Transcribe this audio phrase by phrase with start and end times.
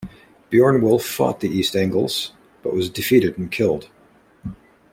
[0.51, 3.87] Beornwulf fought the East Angles, but was defeated and killed.